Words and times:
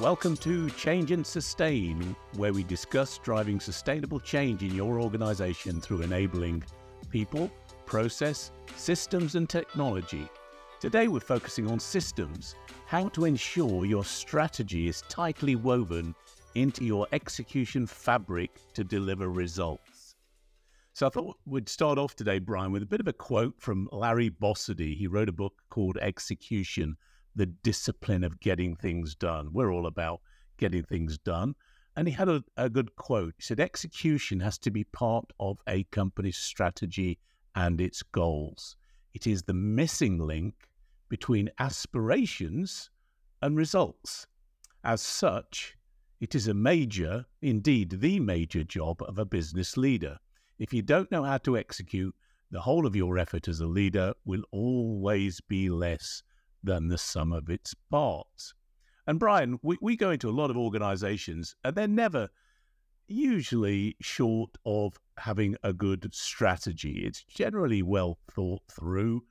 Welcome 0.00 0.38
to 0.38 0.70
Change 0.70 1.10
and 1.10 1.26
Sustain, 1.26 2.16
where 2.36 2.54
we 2.54 2.64
discuss 2.64 3.18
driving 3.18 3.60
sustainable 3.60 4.18
change 4.18 4.62
in 4.62 4.74
your 4.74 4.98
organization 4.98 5.78
through 5.78 6.00
enabling 6.00 6.64
people, 7.10 7.50
process, 7.84 8.50
systems, 8.76 9.34
and 9.34 9.46
technology. 9.46 10.26
Today, 10.80 11.08
we're 11.08 11.20
focusing 11.20 11.70
on 11.70 11.78
systems, 11.78 12.54
how 12.86 13.10
to 13.10 13.26
ensure 13.26 13.84
your 13.84 14.02
strategy 14.02 14.88
is 14.88 15.02
tightly 15.10 15.54
woven 15.54 16.14
into 16.54 16.82
your 16.82 17.06
execution 17.12 17.86
fabric 17.86 18.52
to 18.72 18.82
deliver 18.82 19.28
results. 19.28 20.14
So, 20.94 21.08
I 21.08 21.10
thought 21.10 21.36
we'd 21.44 21.68
start 21.68 21.98
off 21.98 22.16
today, 22.16 22.38
Brian, 22.38 22.72
with 22.72 22.82
a 22.82 22.86
bit 22.86 23.00
of 23.00 23.08
a 23.08 23.12
quote 23.12 23.56
from 23.58 23.86
Larry 23.92 24.30
Bossidy. 24.30 24.96
He 24.96 25.08
wrote 25.08 25.28
a 25.28 25.32
book 25.32 25.60
called 25.68 25.98
Execution 26.00 26.96
the 27.40 27.46
discipline 27.46 28.22
of 28.22 28.38
getting 28.38 28.76
things 28.76 29.14
done. 29.14 29.48
We're 29.50 29.72
all 29.72 29.86
about 29.86 30.20
getting 30.58 30.82
things 30.82 31.16
done. 31.16 31.54
And 31.96 32.06
he 32.06 32.12
had 32.12 32.28
a, 32.28 32.44
a 32.58 32.68
good 32.68 32.94
quote. 32.96 33.32
He 33.38 33.42
said, 33.42 33.58
Execution 33.58 34.40
has 34.40 34.58
to 34.58 34.70
be 34.70 34.84
part 34.84 35.24
of 35.40 35.56
a 35.66 35.84
company's 35.84 36.36
strategy 36.36 37.18
and 37.54 37.80
its 37.80 38.02
goals. 38.02 38.76
It 39.14 39.26
is 39.26 39.42
the 39.42 39.54
missing 39.54 40.18
link 40.18 40.52
between 41.08 41.48
aspirations 41.58 42.90
and 43.40 43.56
results. 43.56 44.26
As 44.84 45.00
such, 45.00 45.78
it 46.20 46.34
is 46.34 46.46
a 46.46 46.52
major, 46.52 47.24
indeed 47.40 48.00
the 48.00 48.20
major 48.20 48.64
job 48.64 49.02
of 49.08 49.18
a 49.18 49.24
business 49.24 49.78
leader. 49.78 50.18
If 50.58 50.74
you 50.74 50.82
don't 50.82 51.10
know 51.10 51.24
how 51.24 51.38
to 51.38 51.56
execute, 51.56 52.14
the 52.50 52.60
whole 52.60 52.84
of 52.84 52.94
your 52.94 53.16
effort 53.16 53.48
as 53.48 53.60
a 53.60 53.66
leader 53.66 54.12
will 54.26 54.42
always 54.52 55.40
be 55.40 55.70
less 55.70 56.22
than 56.62 56.88
the 56.88 56.98
sum 56.98 57.32
of 57.32 57.48
its 57.48 57.74
parts. 57.90 58.54
And 59.06 59.18
Brian, 59.18 59.58
we, 59.62 59.76
we 59.80 59.96
go 59.96 60.10
into 60.10 60.28
a 60.28 60.32
lot 60.32 60.50
of 60.50 60.56
organizations 60.56 61.56
and 61.64 61.74
they're 61.74 61.88
never 61.88 62.28
usually 63.08 63.96
short 64.00 64.50
of 64.64 64.98
having 65.18 65.56
a 65.64 65.72
good 65.72 66.08
strategy. 66.14 67.02
It's 67.04 67.24
generally 67.24 67.82
well 67.82 68.18
thought 68.30 68.62
through. 68.70 69.24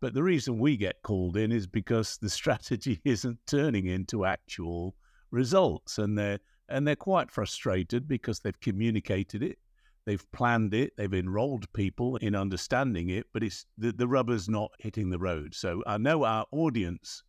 But 0.00 0.14
the 0.14 0.22
reason 0.22 0.58
we 0.58 0.76
get 0.76 1.02
called 1.02 1.36
in 1.36 1.50
is 1.50 1.66
because 1.66 2.18
the 2.18 2.30
strategy 2.40 3.00
isn't 3.04 3.38
turning 3.46 3.86
into 3.86 4.24
actual 4.24 4.94
results. 5.30 5.98
And 5.98 6.16
they're 6.16 6.38
and 6.68 6.86
they're 6.86 6.96
quite 6.96 7.30
frustrated 7.30 8.08
because 8.08 8.40
they've 8.40 8.60
communicated 8.60 9.42
it 9.42 9.58
They've 10.06 10.32
planned 10.32 10.74
it, 10.74 10.92
they've 10.96 11.14
enrolled 11.14 11.72
people 11.72 12.16
in 12.16 12.34
understanding 12.34 13.08
it, 13.08 13.26
but 13.32 13.42
it's 13.42 13.64
the, 13.78 13.92
the 13.92 14.06
rubber's 14.06 14.48
not 14.48 14.70
hitting 14.78 15.08
the 15.08 15.18
road. 15.18 15.54
So 15.54 15.82
I 15.86 15.96
know 15.96 16.24
our 16.24 16.44
audience 16.52 17.22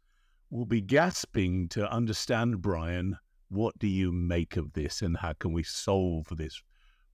will 0.49 0.65
be 0.65 0.81
gasping 0.81 1.69
to 1.69 1.89
understand, 1.89 2.61
Brian, 2.61 3.17
what 3.49 3.79
do 3.79 3.87
you 3.87 4.11
make 4.11 4.57
of 4.57 4.73
this 4.73 5.01
and 5.01 5.17
how 5.17 5.33
can 5.33 5.53
we 5.53 5.63
solve 5.63 6.27
this 6.31 6.61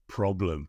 problem? 0.08 0.68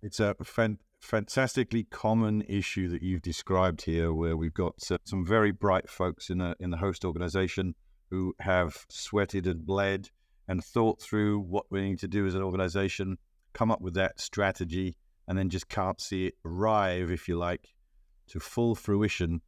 It's 0.00 0.20
a 0.20 0.36
fan- 0.44 0.78
fantastically 1.00 1.84
common 1.84 2.42
issue 2.42 2.88
that 2.88 3.02
you've 3.02 3.22
described 3.22 3.82
here, 3.82 4.12
where 4.12 4.36
we've 4.36 4.54
got 4.54 4.74
some 4.80 5.26
very 5.26 5.50
bright 5.50 5.90
folks 5.90 6.30
in, 6.30 6.40
a, 6.40 6.54
in 6.60 6.70
the 6.70 6.76
host 6.76 7.04
organization 7.04 7.74
who 8.10 8.34
have 8.40 8.86
sweated 8.88 9.46
and 9.48 9.66
bled 9.66 10.10
and 10.46 10.64
thought 10.64 11.02
through 11.02 11.40
what 11.40 11.66
we 11.70 11.80
need 11.82 11.98
to 11.98 12.08
do 12.08 12.26
as 12.26 12.36
an 12.36 12.42
organization 12.42 13.18
come 13.56 13.70
up 13.70 13.80
with 13.80 13.94
that 13.94 14.20
strategy 14.20 14.96
and 15.26 15.36
then 15.36 15.48
just 15.48 15.68
can't 15.68 16.00
see 16.00 16.26
it 16.26 16.34
arrive, 16.44 17.10
if 17.10 17.26
you 17.26 17.36
like, 17.36 17.68
to 18.28 18.38
full 18.38 18.74
fruition 18.74 19.40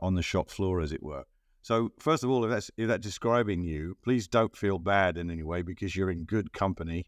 on 0.00 0.14
the 0.14 0.22
shop 0.22 0.50
floor, 0.50 0.80
as 0.80 0.92
it 0.92 1.02
were. 1.02 1.24
So, 1.62 1.92
first 1.98 2.24
of 2.24 2.30
all, 2.30 2.44
if 2.44 2.50
that's 2.50 2.70
if 2.76 2.88
that's 2.88 3.06
describing 3.06 3.62
you, 3.62 3.96
please 4.02 4.26
don't 4.26 4.56
feel 4.56 4.78
bad 4.78 5.16
in 5.16 5.30
any 5.30 5.44
way 5.44 5.62
because 5.62 5.94
you're 5.94 6.10
in 6.10 6.24
good 6.24 6.52
company. 6.52 7.06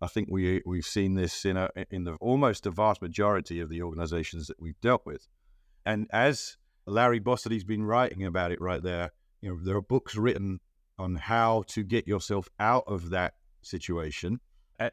I 0.00 0.06
think 0.06 0.28
we 0.30 0.62
we've 0.64 0.86
seen 0.86 1.14
this 1.14 1.44
in 1.44 1.56
a, 1.56 1.70
in 1.90 2.04
the 2.04 2.14
almost 2.20 2.62
the 2.62 2.70
vast 2.70 3.02
majority 3.02 3.58
of 3.60 3.68
the 3.68 3.82
organisations 3.82 4.46
that 4.46 4.60
we've 4.60 4.80
dealt 4.80 5.04
with, 5.04 5.26
and 5.84 6.06
as 6.12 6.56
Larry 6.86 7.18
Bossidy's 7.18 7.64
been 7.64 7.84
writing 7.84 8.24
about 8.24 8.52
it 8.52 8.60
right 8.60 8.82
there, 8.82 9.10
you 9.40 9.50
know 9.50 9.58
there 9.60 9.76
are 9.76 9.82
books 9.82 10.14
written 10.14 10.60
on 10.98 11.16
how 11.16 11.64
to 11.68 11.82
get 11.82 12.06
yourself 12.06 12.48
out 12.60 12.84
of 12.86 13.10
that 13.10 13.34
situation 13.62 14.38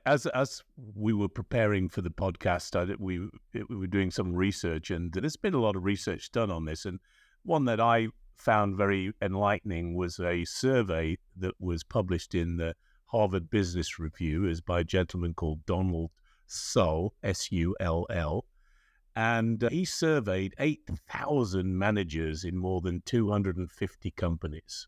as 0.05 0.25
as 0.27 0.63
we 0.95 1.13
were 1.13 1.29
preparing 1.29 1.89
for 1.89 2.01
the 2.01 2.09
podcast, 2.09 2.75
I, 2.75 2.95
we 2.99 3.29
we 3.53 3.75
were 3.75 3.87
doing 3.87 4.11
some 4.11 4.33
research, 4.33 4.91
and 4.91 5.11
there's 5.11 5.35
been 5.37 5.53
a 5.53 5.61
lot 5.61 5.75
of 5.75 5.83
research 5.83 6.31
done 6.31 6.51
on 6.51 6.65
this. 6.65 6.85
And 6.85 6.99
one 7.43 7.65
that 7.65 7.79
I 7.79 8.07
found 8.35 8.77
very 8.77 9.13
enlightening 9.21 9.95
was 9.95 10.19
a 10.19 10.45
survey 10.45 11.17
that 11.37 11.53
was 11.59 11.83
published 11.83 12.35
in 12.35 12.57
the 12.57 12.75
Harvard 13.05 13.49
Business 13.49 13.99
Review, 13.99 14.47
is 14.47 14.61
by 14.61 14.79
a 14.79 14.83
gentleman 14.83 15.33
called 15.33 15.65
Donald 15.65 16.11
Sull, 16.47 17.13
S 17.23 17.51
U 17.51 17.75
L 17.79 18.05
L, 18.09 18.45
and 19.15 19.67
he 19.69 19.85
surveyed 19.85 20.55
eight 20.59 20.81
thousand 21.09 21.77
managers 21.77 22.43
in 22.43 22.57
more 22.57 22.81
than 22.81 23.01
two 23.05 23.29
hundred 23.29 23.57
and 23.57 23.71
fifty 23.71 24.11
companies 24.11 24.87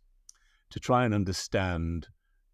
to 0.69 0.79
try 0.79 1.05
and 1.05 1.13
understand 1.13 2.07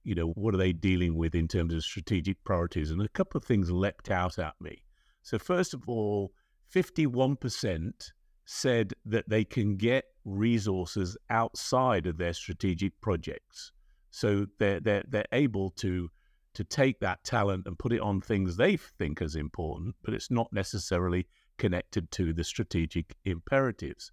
you 0.04 0.16
know, 0.16 0.28
what 0.30 0.54
are 0.54 0.58
they 0.58 0.74
dealing 0.74 1.16
with 1.16 1.36
in 1.36 1.48
terms 1.48 1.74
of 1.74 1.84
strategic 1.84 2.44
priorities? 2.44 2.92
And 2.92 3.02
a 3.02 3.10
couple 3.10 3.38
of 3.38 3.46
things 3.46 3.72
leapt 3.72 4.10
out 4.10 4.40
at 4.40 4.56
me. 4.60 4.84
So, 5.22 5.38
first 5.38 5.74
of 5.74 5.88
all, 5.88 6.34
51% 6.74 8.12
said 8.46 8.94
that 9.06 9.30
they 9.30 9.44
can 9.44 9.78
get 9.78 10.06
resources 10.26 11.18
outside 11.30 12.08
of 12.08 12.18
their 12.18 12.34
strategic 12.34 13.00
projects. 13.02 13.72
So 14.10 14.46
they're, 14.60 14.80
they're, 14.80 15.04
they're 15.08 15.26
able 15.32 15.72
to, 15.78 16.10
to 16.54 16.64
take 16.64 17.00
that 17.00 17.24
talent 17.24 17.66
and 17.66 17.80
put 17.80 17.94
it 17.94 18.02
on 18.02 18.22
things 18.22 18.58
they 18.58 18.78
think 18.78 19.22
as 19.22 19.36
important, 19.36 19.96
but 20.04 20.14
it's 20.14 20.30
not 20.30 20.52
necessarily 20.52 21.28
connected 21.58 22.12
to 22.12 22.34
the 22.34 22.44
strategic 22.44 23.16
imperatives. 23.24 24.12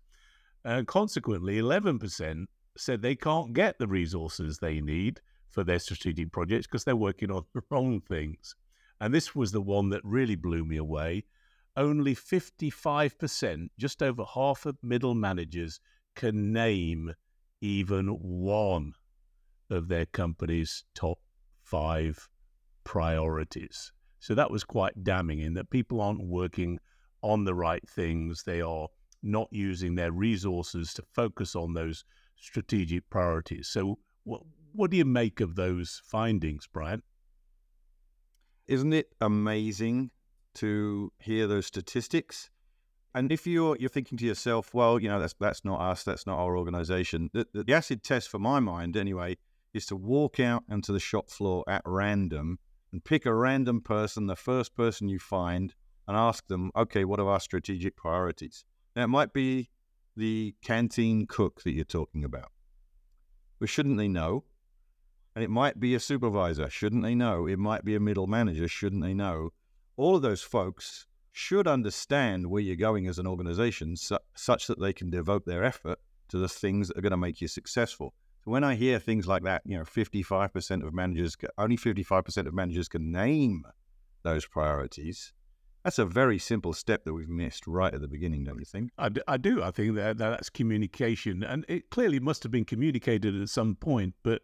And 0.64 0.86
consequently, 0.86 1.56
11% 1.56 2.46
said 2.76 3.02
they 3.02 3.16
can't 3.16 3.52
get 3.52 3.78
the 3.78 3.88
resources 3.88 4.58
they 4.58 4.80
need 4.80 5.20
for 5.50 5.64
their 5.64 5.78
strategic 5.78 6.32
projects 6.32 6.66
because 6.66 6.84
they're 6.84 6.96
working 6.96 7.30
on 7.30 7.44
the 7.54 7.62
wrong 7.70 8.00
things. 8.00 8.54
And 9.00 9.14
this 9.14 9.34
was 9.34 9.52
the 9.52 9.60
one 9.60 9.90
that 9.90 10.04
really 10.04 10.36
blew 10.36 10.64
me 10.64 10.76
away. 10.76 11.24
Only 11.76 12.14
55%, 12.14 13.68
just 13.78 14.02
over 14.02 14.24
half 14.34 14.66
of 14.66 14.76
middle 14.82 15.14
managers, 15.14 15.78
can 16.16 16.52
name 16.52 17.14
even 17.60 18.08
one 18.08 18.94
of 19.70 19.88
their 19.88 20.06
company's 20.06 20.84
top 20.94 21.18
five 21.62 22.28
priorities. 22.82 23.92
So 24.18 24.34
that 24.34 24.50
was 24.50 24.64
quite 24.64 25.04
damning 25.04 25.40
in 25.40 25.54
that 25.54 25.70
people 25.70 26.00
aren't 26.00 26.26
working 26.26 26.80
on 27.22 27.44
the 27.44 27.54
right 27.54 27.86
things. 27.88 28.42
They 28.42 28.60
are 28.60 28.88
not 29.22 29.48
using 29.50 29.94
their 29.94 30.12
resources 30.12 30.92
to 30.94 31.02
focus 31.12 31.54
on 31.54 31.74
those 31.74 32.04
strategic 32.36 33.08
priorities. 33.10 33.68
So, 33.68 33.98
what, 34.24 34.42
what 34.78 34.92
do 34.92 34.96
you 34.96 35.04
make 35.04 35.40
of 35.40 35.56
those 35.56 36.00
findings, 36.04 36.68
Brian? 36.72 37.02
Isn't 38.68 38.92
it 38.92 39.12
amazing 39.20 40.12
to 40.54 41.12
hear 41.18 41.48
those 41.48 41.66
statistics? 41.66 42.48
And 43.12 43.32
if 43.32 43.44
you're 43.44 43.76
you're 43.80 43.88
thinking 43.88 44.16
to 44.18 44.24
yourself, 44.24 44.72
well, 44.72 45.00
you 45.00 45.08
know, 45.08 45.18
that's 45.18 45.34
that's 45.40 45.64
not 45.64 45.80
us, 45.80 46.04
that's 46.04 46.28
not 46.28 46.38
our 46.38 46.56
organization. 46.56 47.28
The, 47.32 47.48
the, 47.52 47.64
the 47.64 47.74
acid 47.74 48.04
test, 48.04 48.28
for 48.28 48.38
my 48.38 48.60
mind, 48.60 48.96
anyway, 48.96 49.38
is 49.74 49.84
to 49.86 49.96
walk 49.96 50.38
out 50.38 50.62
onto 50.70 50.92
the 50.92 51.00
shop 51.00 51.28
floor 51.28 51.64
at 51.66 51.82
random 51.84 52.60
and 52.92 53.04
pick 53.04 53.26
a 53.26 53.34
random 53.34 53.80
person, 53.80 54.28
the 54.28 54.36
first 54.36 54.76
person 54.76 55.08
you 55.08 55.18
find, 55.18 55.74
and 56.06 56.16
ask 56.16 56.46
them, 56.46 56.70
okay, 56.76 57.04
what 57.04 57.18
are 57.18 57.28
our 57.28 57.40
strategic 57.40 57.96
priorities? 57.96 58.64
Now, 58.94 59.02
it 59.04 59.08
might 59.08 59.32
be 59.32 59.70
the 60.16 60.54
canteen 60.62 61.26
cook 61.26 61.62
that 61.64 61.72
you're 61.72 61.84
talking 61.84 62.22
about. 62.22 62.52
But 63.58 63.68
shouldn't 63.68 63.98
they 63.98 64.06
know? 64.06 64.44
And 65.38 65.44
it 65.44 65.50
might 65.50 65.78
be 65.78 65.94
a 65.94 66.00
supervisor, 66.00 66.68
shouldn't 66.68 67.04
they 67.04 67.14
know? 67.14 67.46
It 67.46 67.60
might 67.60 67.84
be 67.84 67.94
a 67.94 68.00
middle 68.00 68.26
manager, 68.26 68.66
shouldn't 68.66 69.04
they 69.04 69.14
know? 69.14 69.50
All 69.96 70.16
of 70.16 70.22
those 70.22 70.42
folks 70.42 71.06
should 71.30 71.68
understand 71.68 72.48
where 72.50 72.60
you're 72.60 72.74
going 72.74 73.06
as 73.06 73.20
an 73.20 73.26
organization 73.28 73.94
su- 73.94 74.18
such 74.34 74.66
that 74.66 74.80
they 74.80 74.92
can 74.92 75.10
devote 75.10 75.46
their 75.46 75.62
effort 75.62 76.00
to 76.30 76.38
the 76.38 76.48
things 76.48 76.88
that 76.88 76.98
are 76.98 77.02
going 77.02 77.12
to 77.12 77.16
make 77.16 77.40
you 77.40 77.46
successful. 77.46 78.14
So 78.44 78.50
when 78.50 78.64
I 78.64 78.74
hear 78.74 78.98
things 78.98 79.28
like 79.28 79.44
that, 79.44 79.62
you 79.64 79.78
know, 79.78 79.84
55% 79.84 80.84
of 80.84 80.92
managers, 80.92 81.36
only 81.56 81.76
55% 81.76 82.48
of 82.48 82.52
managers 82.52 82.88
can 82.88 83.12
name 83.12 83.62
those 84.24 84.44
priorities. 84.44 85.32
That's 85.84 86.00
a 86.00 86.04
very 86.04 86.40
simple 86.40 86.72
step 86.72 87.04
that 87.04 87.14
we've 87.14 87.28
missed 87.28 87.64
right 87.68 87.94
at 87.94 88.00
the 88.00 88.08
beginning, 88.08 88.42
don't 88.42 88.58
you 88.58 88.64
think? 88.64 88.90
I 88.98 89.08
do. 89.08 89.20
I, 89.28 89.36
do. 89.36 89.62
I 89.62 89.70
think 89.70 89.94
that 89.94 90.18
that's 90.18 90.50
communication. 90.50 91.44
And 91.44 91.64
it 91.68 91.90
clearly 91.90 92.18
must 92.18 92.42
have 92.42 92.50
been 92.50 92.64
communicated 92.64 93.40
at 93.40 93.48
some 93.50 93.76
point, 93.76 94.14
but 94.24 94.42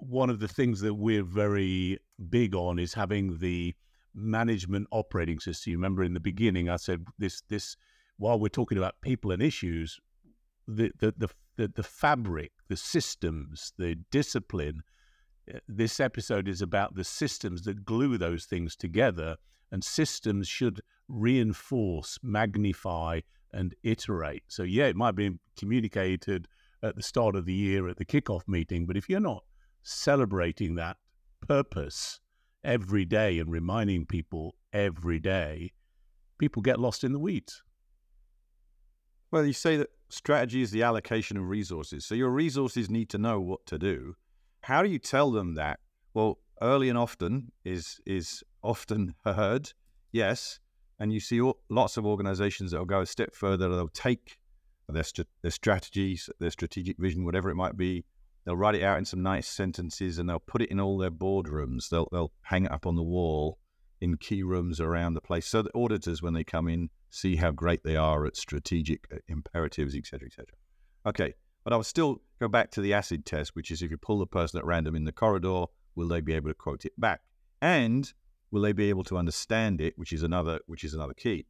one 0.00 0.30
of 0.30 0.40
the 0.40 0.48
things 0.48 0.80
that 0.80 0.94
we're 0.94 1.22
very 1.22 1.98
big 2.28 2.54
on 2.54 2.78
is 2.78 2.94
having 2.94 3.38
the 3.38 3.74
management 4.14 4.88
operating 4.90 5.38
system. 5.38 5.72
You 5.72 5.76
remember 5.76 6.02
in 6.02 6.14
the 6.14 6.20
beginning, 6.20 6.68
I 6.68 6.76
said 6.76 7.04
this 7.18 7.42
this 7.48 7.76
while 8.16 8.38
we're 8.38 8.48
talking 8.48 8.78
about 8.78 9.00
people 9.02 9.30
and 9.30 9.42
issues, 9.42 9.98
the 10.66 10.90
the 10.98 11.14
the 11.16 11.28
the, 11.56 11.68
the 11.68 11.82
fabric, 11.82 12.52
the 12.68 12.76
systems, 12.76 13.72
the 13.76 13.96
discipline. 14.10 14.82
Uh, 15.52 15.58
this 15.68 16.00
episode 16.00 16.48
is 16.48 16.62
about 16.62 16.94
the 16.94 17.04
systems 17.04 17.62
that 17.62 17.84
glue 17.84 18.16
those 18.16 18.46
things 18.46 18.76
together, 18.76 19.36
and 19.70 19.84
systems 19.84 20.48
should 20.48 20.80
reinforce, 21.08 22.18
magnify, 22.22 23.20
and 23.52 23.74
iterate. 23.82 24.44
So, 24.48 24.62
yeah, 24.62 24.86
it 24.86 24.96
might 24.96 25.16
be 25.16 25.38
communicated 25.58 26.46
at 26.82 26.96
the 26.96 27.02
start 27.02 27.36
of 27.36 27.44
the 27.44 27.52
year 27.52 27.88
at 27.88 27.98
the 27.98 28.04
kickoff 28.06 28.48
meeting, 28.48 28.86
but 28.86 28.96
if 28.96 29.08
you're 29.08 29.20
not 29.20 29.44
celebrating 29.82 30.74
that 30.76 30.96
purpose 31.46 32.20
every 32.64 33.04
day 33.04 33.38
and 33.38 33.50
reminding 33.50 34.06
people 34.06 34.54
every 34.72 35.18
day, 35.18 35.72
people 36.38 36.62
get 36.62 36.78
lost 36.80 37.04
in 37.04 37.12
the 37.12 37.18
weeds. 37.18 37.62
Well, 39.30 39.44
you 39.44 39.52
say 39.52 39.76
that 39.76 39.90
strategy 40.08 40.62
is 40.62 40.70
the 40.70 40.82
allocation 40.82 41.36
of 41.36 41.48
resources. 41.48 42.04
So 42.04 42.14
your 42.14 42.30
resources 42.30 42.90
need 42.90 43.08
to 43.10 43.18
know 43.18 43.40
what 43.40 43.64
to 43.66 43.78
do. 43.78 44.14
How 44.62 44.82
do 44.82 44.88
you 44.88 44.98
tell 44.98 45.30
them 45.30 45.54
that? 45.54 45.80
Well, 46.14 46.38
early 46.60 46.88
and 46.88 46.98
often 46.98 47.52
is 47.64 48.00
is 48.04 48.42
often 48.62 49.14
heard, 49.24 49.72
yes. 50.12 50.58
And 50.98 51.12
you 51.12 51.20
see 51.20 51.40
lots 51.70 51.96
of 51.96 52.04
organizations 52.04 52.72
that 52.72 52.78
will 52.78 52.84
go 52.84 53.00
a 53.00 53.06
step 53.06 53.34
further. 53.34 53.70
They'll 53.70 53.88
take 53.88 54.36
their, 54.86 55.04
their 55.40 55.50
strategies, 55.50 56.28
their 56.40 56.50
strategic 56.50 56.98
vision, 56.98 57.24
whatever 57.24 57.48
it 57.48 57.54
might 57.54 57.76
be. 57.76 58.04
They'll 58.44 58.56
write 58.56 58.74
it 58.74 58.82
out 58.82 58.98
in 58.98 59.04
some 59.04 59.22
nice 59.22 59.46
sentences 59.46 60.18
and 60.18 60.28
they'll 60.28 60.38
put 60.38 60.62
it 60.62 60.70
in 60.70 60.80
all 60.80 60.98
their 60.98 61.10
boardrooms. 61.10 61.88
They'll, 61.88 62.08
they'll 62.10 62.32
hang 62.42 62.64
it 62.64 62.72
up 62.72 62.86
on 62.86 62.96
the 62.96 63.02
wall 63.02 63.58
in 64.00 64.16
key 64.16 64.42
rooms 64.42 64.80
around 64.80 65.14
the 65.14 65.20
place 65.20 65.46
so 65.46 65.62
that 65.62 65.74
auditors, 65.74 66.22
when 66.22 66.32
they 66.32 66.44
come 66.44 66.68
in, 66.68 66.88
see 67.10 67.36
how 67.36 67.50
great 67.50 67.84
they 67.84 67.96
are 67.96 68.24
at 68.24 68.36
strategic 68.36 69.06
uh, 69.12 69.18
imperatives, 69.28 69.94
etc., 69.94 70.26
etc. 70.26 70.46
Okay, 71.04 71.34
but 71.64 71.72
I 71.72 71.76
will 71.76 71.84
still 71.84 72.22
go 72.38 72.48
back 72.48 72.70
to 72.72 72.80
the 72.80 72.94
acid 72.94 73.26
test, 73.26 73.54
which 73.54 73.70
is 73.70 73.82
if 73.82 73.90
you 73.90 73.98
pull 73.98 74.18
the 74.18 74.26
person 74.26 74.58
at 74.58 74.64
random 74.64 74.96
in 74.96 75.04
the 75.04 75.12
corridor, 75.12 75.66
will 75.94 76.08
they 76.08 76.20
be 76.20 76.32
able 76.32 76.48
to 76.48 76.54
quote 76.54 76.84
it 76.84 76.98
back, 76.98 77.20
and 77.60 78.12
will 78.50 78.62
they 78.62 78.72
be 78.72 78.88
able 78.88 79.04
to 79.04 79.18
understand 79.18 79.80
it, 79.80 79.94
which 79.96 80.12
is 80.12 80.22
another 80.22 80.60
which 80.66 80.84
is 80.84 80.94
another 80.94 81.14
key. 81.14 81.46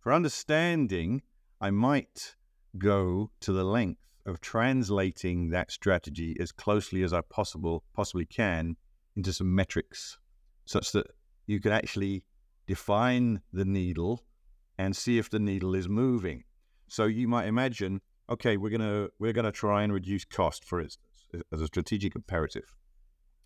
For 0.00 0.12
understanding, 0.12 1.22
I 1.60 1.70
might 1.70 2.36
go 2.78 3.30
to 3.40 3.52
the 3.52 3.64
length 3.64 4.00
of 4.30 4.40
translating 4.40 5.50
that 5.50 5.70
strategy 5.70 6.36
as 6.40 6.52
closely 6.52 7.02
as 7.02 7.12
I 7.12 7.20
possible 7.20 7.84
possibly 7.94 8.24
can 8.24 8.76
into 9.16 9.32
some 9.32 9.54
metrics, 9.54 10.18
such 10.64 10.92
that 10.92 11.08
you 11.46 11.60
can 11.60 11.72
actually 11.72 12.24
define 12.66 13.42
the 13.52 13.64
needle 13.64 14.24
and 14.78 14.96
see 14.96 15.18
if 15.18 15.28
the 15.28 15.40
needle 15.40 15.74
is 15.74 15.88
moving. 15.88 16.44
So 16.88 17.04
you 17.04 17.28
might 17.28 17.46
imagine, 17.46 18.00
okay, 18.30 18.56
we're 18.56 18.70
gonna 18.70 19.08
we're 19.18 19.32
gonna 19.32 19.52
try 19.52 19.82
and 19.82 19.92
reduce 19.92 20.24
cost, 20.24 20.64
for 20.64 20.80
instance, 20.80 21.26
as 21.52 21.60
a 21.60 21.66
strategic 21.66 22.14
imperative. 22.14 22.72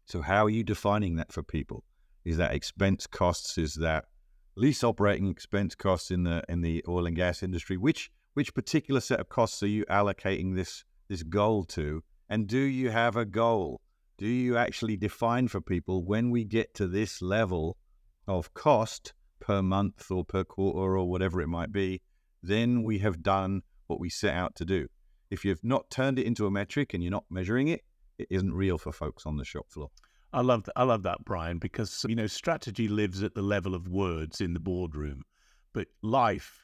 So 0.05 0.21
how 0.21 0.45
are 0.45 0.51
you 0.51 0.63
defining 0.63 1.17
that 1.17 1.33
for 1.33 1.43
people? 1.43 1.83
Is 2.25 2.37
that 2.37 2.55
expense 2.55 3.07
costs? 3.07 3.57
Is 3.59 3.75
that 3.77 4.05
lease 4.55 4.85
operating 4.85 5.29
expense 5.29 5.75
costs 5.75 6.11
in 6.11 6.25
the 6.25 6.43
in 6.49 6.61
the 6.61 6.85
oil 6.87 7.07
and 7.07 7.17
gas 7.17 7.43
industry? 7.43 7.79
Which 7.79 8.11
which 8.35 8.55
particular 8.55 9.01
set 9.01 9.21
of 9.21 9.29
costs 9.29 9.63
are 9.63 9.69
you 9.69 9.85
allocating 9.87 10.55
this 10.55 10.85
this 11.09 11.23
goal 11.23 11.65
to? 11.65 12.03
And 12.29 12.47
do 12.47 12.59
you 12.59 12.91
have 12.91 13.17
a 13.17 13.25
goal? 13.25 13.81
Do 14.19 14.27
you 14.27 14.57
actually 14.57 14.97
define 14.97 15.49
for 15.49 15.61
people 15.61 16.05
when 16.05 16.31
we 16.31 16.45
get 16.45 16.75
to 16.75 16.87
this 16.87 17.21
level 17.21 17.77
of 18.27 18.55
cost? 18.55 19.13
per 19.45 19.61
month 19.61 20.11
or 20.11 20.25
per 20.25 20.43
quarter 20.43 20.97
or 20.97 21.09
whatever 21.09 21.41
it 21.43 21.49
might 21.49 21.71
be, 21.71 22.01
then 22.43 22.83
we 22.83 22.99
have 22.99 23.23
done 23.23 23.63
what 23.87 24.01
we 24.01 24.09
set 24.09 24.35
out 24.35 24.55
to 24.57 24.65
do. 24.65 24.89
If 25.31 25.45
you've 25.45 25.63
not 25.63 25.91
turned 25.91 26.19
it 26.19 26.27
into 26.27 26.47
a 26.47 26.51
metric 26.51 26.95
and 26.95 27.03
you're 27.03 27.11
not 27.11 27.27
measuring 27.31 27.69
it, 27.69 27.83
it 28.19 28.27
isn't 28.31 28.55
real 28.55 28.79
for 28.79 28.93
folks 28.93 29.27
on 29.27 29.37
the 29.37 29.45
shop 29.45 29.67
floor. 29.71 29.91
I 30.33 30.41
love. 30.41 30.69
I 30.75 30.83
love 30.83 31.05
that, 31.05 31.25
Brian, 31.25 31.59
because 31.59 32.05
you 32.09 32.17
know 32.17 32.27
strategy 32.27 32.89
lives 32.89 33.23
at 33.23 33.35
the 33.35 33.43
level 33.43 33.75
of 33.75 33.87
words 33.87 34.41
in 34.41 34.53
the 34.53 34.61
boardroom, 34.61 35.23
but 35.73 35.87
life 36.03 36.64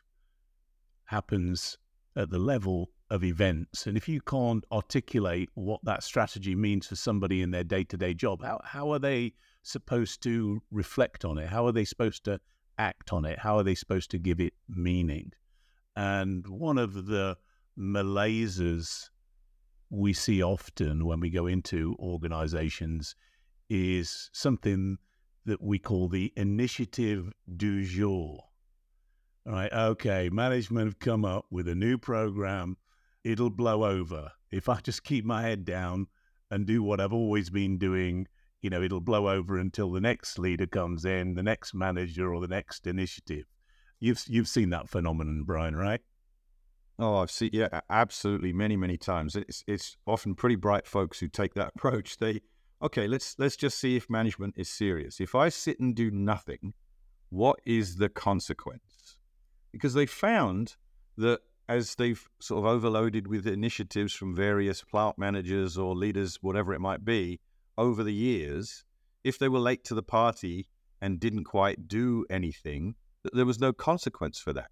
happens 1.10 1.76
at 2.14 2.30
the 2.30 2.38
level 2.38 2.88
of 3.10 3.24
events. 3.24 3.86
And 3.86 3.96
if 3.96 4.08
you 4.08 4.20
can't 4.20 4.64
articulate 4.70 5.48
what 5.54 5.80
that 5.84 6.04
strategy 6.04 6.54
means 6.54 6.86
for 6.86 6.94
somebody 6.94 7.42
in 7.42 7.50
their 7.50 7.64
day-to-day 7.64 8.14
job, 8.14 8.42
how 8.42 8.60
how 8.64 8.92
are 8.92 9.00
they 9.00 9.32
supposed 9.62 10.22
to 10.22 10.62
reflect 10.70 11.24
on 11.24 11.36
it? 11.36 11.48
How 11.48 11.66
are 11.66 11.72
they 11.72 11.84
supposed 11.84 12.24
to 12.26 12.40
act 12.78 13.12
on 13.12 13.24
it? 13.24 13.40
How 13.40 13.58
are 13.58 13.64
they 13.64 13.74
supposed 13.74 14.12
to 14.12 14.18
give 14.18 14.40
it 14.40 14.54
meaning? 14.68 15.32
And 15.96 16.46
one 16.46 16.78
of 16.78 17.06
the 17.06 17.36
malaises 17.76 19.10
we 19.90 20.12
see 20.12 20.42
often 20.42 21.04
when 21.04 21.18
we 21.18 21.30
go 21.30 21.48
into 21.48 21.96
organizations 21.98 23.16
is 23.68 24.30
something 24.32 24.96
that 25.44 25.60
we 25.60 25.78
call 25.80 26.08
the 26.08 26.32
initiative 26.36 27.32
du 27.56 27.84
jour. 27.84 28.49
All 29.46 29.52
right, 29.52 29.72
okay, 29.72 30.28
management 30.30 30.86
have 30.86 30.98
come 30.98 31.24
up 31.24 31.46
with 31.50 31.68
a 31.68 31.74
new 31.74 31.98
program. 31.98 32.76
It'll 33.24 33.50
blow 33.50 33.84
over. 33.84 34.32
If 34.50 34.68
I 34.68 34.80
just 34.80 35.04
keep 35.04 35.24
my 35.24 35.42
head 35.42 35.64
down 35.64 36.06
and 36.50 36.66
do 36.66 36.82
what 36.82 37.00
I've 37.00 37.12
always 37.12 37.50
been 37.50 37.78
doing 37.78 38.26
you 38.62 38.68
know, 38.68 38.82
it'll 38.82 39.00
blow 39.00 39.28
over 39.28 39.58
until 39.58 39.90
the 39.90 40.00
next 40.00 40.38
leader 40.38 40.66
comes 40.66 41.04
in, 41.04 41.34
the 41.34 41.42
next 41.42 41.74
manager 41.74 42.34
or 42.34 42.40
the 42.40 42.48
next 42.48 42.86
initiative. 42.86 43.46
You've 43.98 44.22
you've 44.26 44.48
seen 44.48 44.70
that 44.70 44.88
phenomenon, 44.88 45.44
Brian, 45.44 45.76
right? 45.76 46.00
Oh, 46.98 47.16
I've 47.16 47.30
seen 47.30 47.50
yeah, 47.52 47.80
absolutely 47.88 48.52
many 48.52 48.76
many 48.76 48.96
times. 48.96 49.36
It's 49.36 49.64
it's 49.66 49.96
often 50.06 50.34
pretty 50.34 50.56
bright 50.56 50.86
folks 50.86 51.20
who 51.20 51.28
take 51.28 51.54
that 51.54 51.72
approach. 51.76 52.18
They 52.18 52.42
okay, 52.82 53.06
let's 53.06 53.38
let's 53.38 53.56
just 53.56 53.78
see 53.78 53.96
if 53.96 54.10
management 54.10 54.54
is 54.56 54.68
serious. 54.68 55.20
If 55.20 55.34
I 55.34 55.48
sit 55.48 55.80
and 55.80 55.94
do 55.94 56.10
nothing, 56.10 56.74
what 57.30 57.60
is 57.64 57.96
the 57.96 58.08
consequence? 58.08 59.16
Because 59.72 59.94
they 59.94 60.06
found 60.06 60.76
that 61.16 61.40
as 61.68 61.94
they've 61.94 62.28
sort 62.40 62.58
of 62.58 62.64
overloaded 62.64 63.28
with 63.28 63.46
initiatives 63.46 64.12
from 64.12 64.34
various 64.34 64.82
plant 64.82 65.16
managers 65.18 65.78
or 65.78 65.94
leaders, 65.94 66.38
whatever 66.40 66.72
it 66.74 66.80
might 66.80 67.04
be, 67.04 67.38
over 67.78 68.02
the 68.02 68.12
years, 68.12 68.84
if 69.22 69.38
they 69.38 69.48
were 69.48 69.60
late 69.60 69.84
to 69.84 69.94
the 69.94 70.02
party 70.02 70.66
and 71.00 71.20
didn't 71.20 71.44
quite 71.44 71.86
do 71.86 72.26
anything, 72.28 72.94
that 73.22 73.34
there 73.34 73.46
was 73.46 73.60
no 73.60 73.72
consequence 73.72 74.38
for 74.38 74.52
that. 74.52 74.70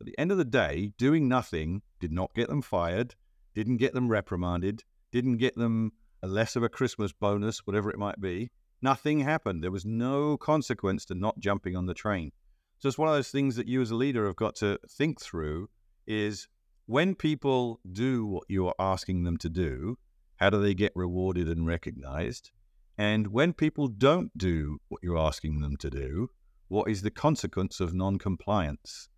At 0.00 0.06
the 0.06 0.18
end 0.18 0.32
of 0.32 0.38
the 0.38 0.44
day, 0.44 0.92
doing 0.96 1.28
nothing 1.28 1.82
did 2.00 2.12
not 2.12 2.34
get 2.34 2.48
them 2.48 2.62
fired, 2.62 3.14
didn't 3.54 3.78
get 3.78 3.92
them 3.92 4.08
reprimanded, 4.08 4.84
didn't 5.12 5.38
get 5.38 5.56
them 5.56 5.92
a 6.22 6.28
less 6.28 6.56
of 6.56 6.62
a 6.62 6.68
Christmas 6.68 7.12
bonus, 7.12 7.66
whatever 7.66 7.90
it 7.90 7.98
might 7.98 8.20
be. 8.20 8.50
Nothing 8.80 9.20
happened. 9.20 9.62
There 9.62 9.70
was 9.70 9.84
no 9.84 10.36
consequence 10.36 11.04
to 11.06 11.14
not 11.14 11.38
jumping 11.40 11.76
on 11.76 11.86
the 11.86 11.94
train. 11.94 12.32
So 12.78 12.88
it's 12.88 12.98
one 12.98 13.08
of 13.08 13.14
those 13.14 13.30
things 13.30 13.56
that 13.56 13.66
you 13.66 13.82
as 13.82 13.90
a 13.90 13.96
leader 13.96 14.26
have 14.26 14.36
got 14.36 14.54
to 14.56 14.78
think 14.88 15.20
through 15.20 15.68
is 16.06 16.46
when 16.86 17.14
people 17.14 17.80
do 17.90 18.24
what 18.24 18.44
you 18.48 18.68
are 18.68 18.74
asking 18.78 19.24
them 19.24 19.36
to 19.38 19.48
do, 19.48 19.98
how 20.36 20.50
do 20.50 20.60
they 20.60 20.74
get 20.74 20.92
rewarded 20.94 21.48
and 21.48 21.66
recognized? 21.66 22.52
And 22.96 23.28
when 23.28 23.52
people 23.52 23.88
don't 23.88 24.36
do 24.38 24.78
what 24.88 25.02
you're 25.02 25.18
asking 25.18 25.60
them 25.60 25.76
to 25.78 25.90
do, 25.90 26.30
what 26.68 26.88
is 26.88 27.02
the 27.02 27.10
consequence 27.10 27.80
of 27.80 27.94
non-compliance? 27.94 29.08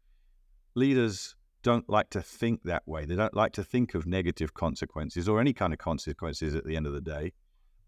Leaders 0.75 1.37
don't 1.63 1.89
like 1.89 2.09
to 2.11 2.23
think 2.23 2.63
that 2.65 2.87
way. 2.87 3.05
They 3.05 3.17
don't 3.17 3.37
like 3.37 3.53
to 3.53 3.65
think 3.65 3.95
of 3.95 4.07
negative 4.07 4.55
consequences 4.55 5.29
or 5.29 5.39
any 5.39 5.53
kind 5.53 5.75
of 5.75 5.79
consequences 5.79 6.55
at 6.55 6.65
the 6.65 6.77
end 6.77 6.87
of 6.87 6.95
the 6.95 7.01
day. 7.03 7.35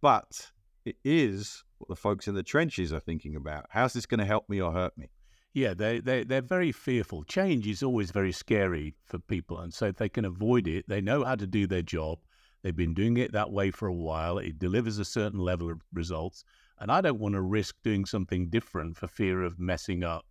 But 0.02 0.52
it 0.84 0.96
is 1.02 1.64
what 1.78 1.88
the 1.88 1.96
folks 1.96 2.28
in 2.28 2.34
the 2.34 2.42
trenches 2.42 2.92
are 2.92 3.00
thinking 3.00 3.36
about. 3.36 3.66
How's 3.70 3.94
this 3.94 4.04
going 4.04 4.20
to 4.20 4.26
help 4.26 4.48
me 4.50 4.60
or 4.60 4.72
hurt 4.72 4.96
me? 4.98 5.08
Yeah, 5.54 5.74
they, 5.74 6.00
they, 6.00 6.24
they're 6.24 6.40
very 6.40 6.72
fearful. 6.72 7.24
Change 7.24 7.66
is 7.66 7.82
always 7.82 8.10
very 8.10 8.32
scary 8.32 8.94
for 9.04 9.18
people. 9.18 9.58
And 9.60 9.72
so 9.72 9.86
if 9.86 9.96
they 9.96 10.08
can 10.08 10.24
avoid 10.24 10.66
it, 10.66 10.88
they 10.88 11.00
know 11.02 11.24
how 11.24 11.34
to 11.34 11.46
do 11.46 11.66
their 11.66 11.82
job. 11.82 12.18
They've 12.62 12.74
been 12.74 12.94
doing 12.94 13.18
it 13.18 13.32
that 13.32 13.50
way 13.50 13.70
for 13.70 13.86
a 13.86 13.92
while. 13.92 14.38
It 14.38 14.58
delivers 14.58 14.98
a 14.98 15.04
certain 15.04 15.40
level 15.40 15.70
of 15.70 15.82
results. 15.92 16.44
And 16.78 16.90
I 16.90 17.00
don't 17.00 17.18
want 17.18 17.34
to 17.34 17.42
risk 17.42 17.76
doing 17.82 18.06
something 18.06 18.48
different 18.48 18.96
for 18.96 19.06
fear 19.06 19.42
of 19.42 19.58
messing 19.58 20.04
up. 20.04 20.24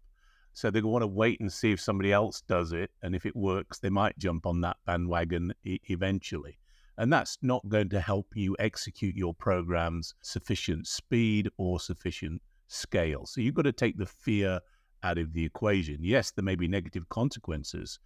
So 0.54 0.72
they 0.72 0.82
want 0.82 1.04
to 1.04 1.08
wait 1.08 1.40
and 1.40 1.52
see 1.52 1.72
if 1.72 1.80
somebody 1.80 2.12
else 2.12 2.42
does 2.42 2.72
it. 2.72 2.90
And 3.04 3.16
if 3.16 3.26
it 3.26 3.36
works, 3.36 3.78
they 3.78 3.90
might 3.90 4.18
jump 4.18 4.46
on 4.46 4.62
that 4.62 4.78
bandwagon 4.86 5.54
e- 5.64 5.80
eventually. 5.86 6.58
And 6.98 7.14
that's 7.14 7.38
not 7.42 7.68
going 7.70 7.90
to 7.90 8.02
help 8.02 8.28
you 8.36 8.56
execute 8.60 9.16
your 9.16 9.34
programs 9.34 10.14
sufficient 10.22 10.88
speed 10.88 11.50
or 11.58 11.80
sufficient 11.80 12.42
scale. 12.68 13.26
So 13.26 13.40
you've 13.40 13.56
got 13.56 13.64
to 13.64 13.72
take 13.72 13.98
the 13.98 14.06
fear 14.06 14.60
out 15.04 15.18
of 15.18 15.34
the 15.34 15.46
equation. 15.46 15.98
Yes, 16.02 16.32
there 16.32 16.44
may 16.44 16.56
be 16.56 16.68
negative 16.68 17.10
consequences, 17.10 18.00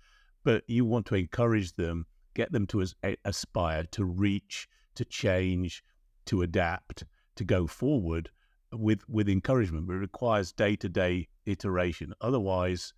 but 0.43 0.63
you 0.67 0.85
want 0.85 1.05
to 1.07 1.15
encourage 1.15 1.73
them 1.73 2.05
get 2.35 2.51
them 2.51 2.67
to 2.67 2.81
as, 2.81 2.93
aspire 3.23 3.85
to 3.85 4.05
reach, 4.05 4.67
to 4.93 5.05
change, 5.05 5.83
to 6.25 6.43
adapt, 6.43 7.05
to 7.35 7.43
go 7.43 7.65
forward 7.65 8.29
with 8.71 9.01
with 9.09 9.27
encouragement. 9.27 9.87
But 9.87 9.95
it 9.95 9.99
requires 9.99 10.51
day 10.51 10.75
to 10.75 10.89
day 10.89 11.27
iteration. 11.45 12.13
Otherwise, 12.21 12.93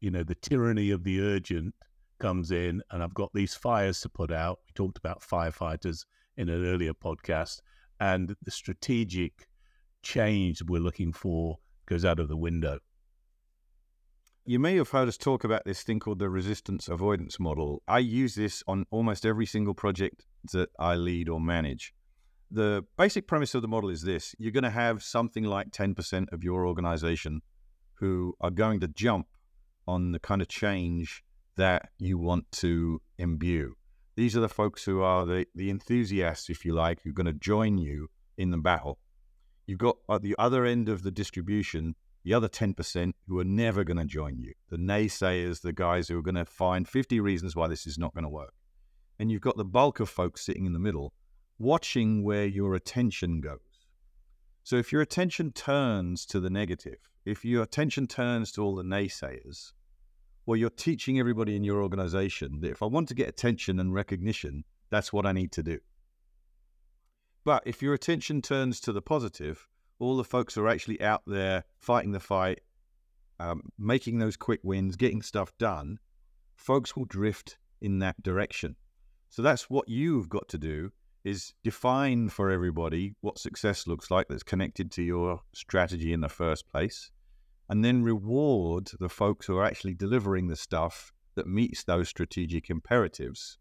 you 0.00 0.10
know, 0.10 0.24
the 0.24 0.34
tyranny 0.34 0.90
of 0.90 1.04
the 1.04 1.20
urgent 1.20 1.74
comes 2.18 2.50
in, 2.50 2.82
and 2.90 3.02
I've 3.02 3.14
got 3.14 3.32
these 3.32 3.54
fires 3.54 4.00
to 4.00 4.08
put 4.08 4.32
out. 4.32 4.58
We 4.66 4.72
talked 4.74 4.98
about 4.98 5.22
firefighters 5.22 6.04
in 6.36 6.48
an 6.48 6.66
earlier 6.66 6.94
podcast, 6.94 7.60
and 8.00 8.34
the 8.42 8.50
strategic 8.50 9.46
change 10.02 10.62
we're 10.62 10.80
looking 10.80 11.12
for 11.12 11.58
goes 11.86 12.04
out 12.04 12.18
of 12.18 12.28
the 12.28 12.36
window. 12.36 12.78
You 14.46 14.58
may 14.58 14.76
have 14.76 14.88
heard 14.88 15.06
us 15.06 15.18
talk 15.18 15.44
about 15.44 15.64
this 15.66 15.82
thing 15.82 16.00
called 16.00 16.18
the 16.18 16.30
resistance 16.30 16.88
avoidance 16.88 17.38
model. 17.38 17.82
I 17.86 17.98
use 17.98 18.34
this 18.34 18.62
on 18.66 18.86
almost 18.90 19.26
every 19.26 19.44
single 19.44 19.74
project 19.74 20.24
that 20.52 20.70
I 20.78 20.94
lead 20.94 21.28
or 21.28 21.40
manage. 21.40 21.92
The 22.50 22.84
basic 22.96 23.28
premise 23.28 23.54
of 23.54 23.62
the 23.62 23.68
model 23.68 23.90
is 23.90 24.02
this 24.02 24.34
you're 24.38 24.50
going 24.50 24.64
to 24.64 24.70
have 24.70 25.02
something 25.02 25.44
like 25.44 25.70
10% 25.70 26.32
of 26.32 26.42
your 26.42 26.66
organization 26.66 27.42
who 27.94 28.34
are 28.40 28.50
going 28.50 28.80
to 28.80 28.88
jump 28.88 29.26
on 29.86 30.12
the 30.12 30.18
kind 30.18 30.40
of 30.40 30.48
change 30.48 31.22
that 31.56 31.90
you 31.98 32.16
want 32.16 32.50
to 32.52 33.02
imbue. 33.18 33.76
These 34.16 34.36
are 34.36 34.40
the 34.40 34.48
folks 34.48 34.84
who 34.84 35.02
are 35.02 35.26
the, 35.26 35.46
the 35.54 35.68
enthusiasts, 35.68 36.48
if 36.48 36.64
you 36.64 36.72
like, 36.72 37.02
who 37.02 37.10
are 37.10 37.14
going 37.14 37.26
to 37.26 37.32
join 37.34 37.76
you 37.76 38.08
in 38.38 38.50
the 38.50 38.58
battle. 38.58 38.98
You've 39.66 39.78
got 39.78 39.98
at 40.10 40.22
the 40.22 40.34
other 40.38 40.64
end 40.64 40.88
of 40.88 41.02
the 41.02 41.10
distribution, 41.10 41.94
the 42.24 42.34
other 42.34 42.48
10% 42.48 43.12
who 43.26 43.38
are 43.38 43.44
never 43.44 43.84
going 43.84 43.96
to 43.96 44.04
join 44.04 44.38
you, 44.38 44.52
the 44.68 44.76
naysayers, 44.76 45.62
the 45.62 45.72
guys 45.72 46.08
who 46.08 46.18
are 46.18 46.22
going 46.22 46.34
to 46.34 46.44
find 46.44 46.86
50 46.88 47.20
reasons 47.20 47.56
why 47.56 47.66
this 47.66 47.86
is 47.86 47.98
not 47.98 48.14
going 48.14 48.24
to 48.24 48.30
work. 48.30 48.54
And 49.18 49.30
you've 49.30 49.40
got 49.40 49.56
the 49.56 49.64
bulk 49.64 50.00
of 50.00 50.08
folks 50.08 50.44
sitting 50.44 50.66
in 50.66 50.72
the 50.72 50.78
middle, 50.78 51.12
watching 51.58 52.22
where 52.22 52.46
your 52.46 52.74
attention 52.74 53.40
goes. 53.40 53.58
So 54.62 54.76
if 54.76 54.92
your 54.92 55.02
attention 55.02 55.52
turns 55.52 56.26
to 56.26 56.40
the 56.40 56.50
negative, 56.50 56.98
if 57.24 57.44
your 57.44 57.62
attention 57.62 58.06
turns 58.06 58.52
to 58.52 58.62
all 58.62 58.74
the 58.74 58.82
naysayers, 58.82 59.72
well, 60.46 60.56
you're 60.56 60.70
teaching 60.70 61.18
everybody 61.18 61.56
in 61.56 61.64
your 61.64 61.82
organization 61.82 62.60
that 62.60 62.70
if 62.70 62.82
I 62.82 62.86
want 62.86 63.08
to 63.08 63.14
get 63.14 63.28
attention 63.28 63.78
and 63.78 63.94
recognition, 63.94 64.64
that's 64.90 65.12
what 65.12 65.26
I 65.26 65.32
need 65.32 65.52
to 65.52 65.62
do. 65.62 65.78
But 67.44 67.62
if 67.66 67.82
your 67.82 67.94
attention 67.94 68.42
turns 68.42 68.80
to 68.80 68.92
the 68.92 69.02
positive, 69.02 69.66
all 70.00 70.16
the 70.16 70.24
folks 70.24 70.54
who 70.54 70.62
are 70.62 70.68
actually 70.68 71.00
out 71.00 71.22
there 71.26 71.64
fighting 71.78 72.12
the 72.12 72.20
fight, 72.20 72.60
um, 73.38 73.62
making 73.78 74.18
those 74.18 74.36
quick 74.36 74.60
wins, 74.62 74.96
getting 74.96 75.22
stuff 75.22 75.56
done, 75.58 75.98
folks 76.56 76.96
will 76.96 77.04
drift 77.04 77.58
in 77.80 78.00
that 78.00 78.22
direction. 78.22 78.76
So 79.28 79.42
that's 79.42 79.70
what 79.70 79.88
you've 79.88 80.28
got 80.28 80.48
to 80.48 80.58
do 80.58 80.90
is 81.22 81.52
define 81.62 82.30
for 82.30 82.50
everybody 82.50 83.14
what 83.20 83.38
success 83.38 83.86
looks 83.86 84.10
like 84.10 84.26
that's 84.28 84.42
connected 84.42 84.90
to 84.90 85.02
your 85.02 85.42
strategy 85.54 86.12
in 86.12 86.20
the 86.20 86.28
first 86.28 86.66
place 86.66 87.10
and 87.68 87.84
then 87.84 88.02
reward 88.02 88.90
the 88.98 89.08
folks 89.08 89.46
who 89.46 89.56
are 89.56 89.64
actually 89.64 89.94
delivering 89.94 90.48
the 90.48 90.56
stuff 90.56 91.12
that 91.36 91.46
meets 91.46 91.84
those 91.84 92.08
strategic 92.08 92.68
imperatives, 92.68 93.58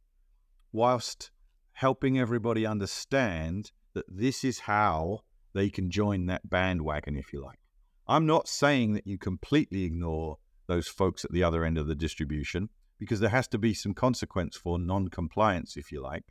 whilst 0.71 1.29
helping 1.73 2.17
everybody 2.17 2.65
understand 2.65 3.71
that 3.93 4.05
this 4.07 4.43
is 4.43 4.61
how 4.61 5.19
they 5.53 5.69
can 5.69 5.89
join 5.89 6.27
that 6.27 6.49
bandwagon, 6.49 7.17
if 7.17 7.33
you 7.33 7.43
like. 7.43 7.59
I'm 8.07 8.25
not 8.25 8.47
saying 8.47 8.93
that 8.93 9.07
you 9.07 9.17
completely 9.17 9.83
ignore 9.83 10.37
those 10.67 10.87
folks 10.87 11.25
at 11.25 11.31
the 11.31 11.43
other 11.43 11.63
end 11.63 11.77
of 11.77 11.87
the 11.87 11.95
distribution, 11.95 12.69
because 12.99 13.19
there 13.19 13.29
has 13.29 13.47
to 13.49 13.57
be 13.57 13.73
some 13.73 13.93
consequence 13.93 14.55
for 14.57 14.77
non 14.77 15.07
compliance, 15.07 15.77
if 15.77 15.91
you 15.91 16.01
like. 16.01 16.23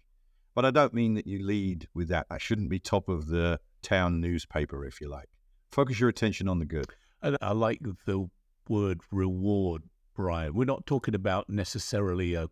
But 0.54 0.64
I 0.64 0.70
don't 0.70 0.94
mean 0.94 1.14
that 1.14 1.26
you 1.26 1.44
lead 1.44 1.88
with 1.94 2.08
that. 2.08 2.28
That 2.28 2.42
shouldn't 2.42 2.70
be 2.70 2.78
top 2.78 3.08
of 3.08 3.26
the 3.26 3.60
town 3.82 4.20
newspaper, 4.20 4.84
if 4.84 5.00
you 5.00 5.08
like. 5.08 5.28
Focus 5.70 6.00
your 6.00 6.08
attention 6.08 6.48
on 6.48 6.58
the 6.58 6.64
good. 6.64 6.86
And 7.22 7.36
I 7.40 7.52
like 7.52 7.80
the 8.06 8.28
word 8.68 9.00
reward, 9.10 9.82
Brian. 10.14 10.54
We're 10.54 10.64
not 10.64 10.86
talking 10.86 11.14
about 11.14 11.48
necessarily 11.48 12.34
a 12.34 12.48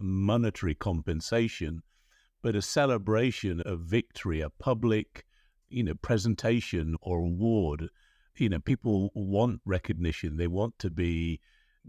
monetary 0.00 0.74
compensation, 0.74 1.82
but 2.42 2.56
a 2.56 2.62
celebration 2.62 3.60
of 3.60 3.80
victory, 3.80 4.40
a 4.40 4.50
public, 4.50 5.24
you 5.68 5.82
know, 5.82 5.94
presentation 5.94 6.96
or 7.00 7.18
award. 7.18 7.88
You 8.36 8.48
know, 8.48 8.60
people 8.60 9.10
want 9.14 9.60
recognition. 9.64 10.36
They 10.36 10.46
want 10.46 10.78
to 10.78 10.90
be 10.90 11.40